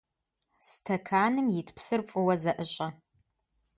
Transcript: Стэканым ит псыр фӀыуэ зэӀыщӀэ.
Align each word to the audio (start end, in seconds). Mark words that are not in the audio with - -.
Стэканым 0.69 1.47
ит 1.59 1.67
псыр 1.75 2.01
фӀыуэ 2.09 2.35
зэӀыщӀэ. 2.41 2.87